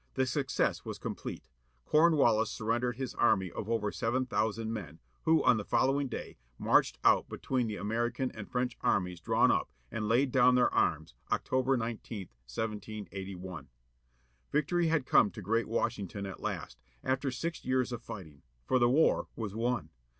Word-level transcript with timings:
The 0.15 0.25
success 0.25 0.83
was 0.83 0.97
complete. 0.97 1.47
Comwallis 1.85 2.47
surrendered 2.49 2.95
his 2.95 3.13
army 3.13 3.51
of 3.51 3.69
over 3.69 3.91
seven 3.91 4.25
thousand 4.25 4.73
men, 4.73 4.97
who 5.25 5.43
on 5.43 5.57
the 5.57 5.63
following 5.63 6.07
day 6.07 6.37
marched 6.57 6.97
out 7.03 7.29
between 7.29 7.67
the 7.67 7.75
American 7.75 8.31
and 8.31 8.49
French 8.49 8.75
armies 8.81 9.19
drawn 9.19 9.51
up, 9.51 9.69
and 9.91 10.09
laid 10.09 10.31
down 10.31 10.55
their 10.55 10.73
arms, 10.73 11.13
October 11.31 11.77
19, 11.77 12.21
1781. 12.47 13.69
Victory 14.51 14.87
had 14.87 15.05
come 15.05 15.29
to 15.29 15.39
great 15.39 15.67
Washington 15.67 16.25
at 16.25 16.39
last, 16.39 16.79
after 17.03 17.29
six 17.29 17.63
years 17.63 17.91
of 17.91 18.01
fighting; 18.01 18.41
for 18.65 18.79
the 18.79 18.89
war 18.89 19.27
was 19.35 19.53
won. 19.53 19.91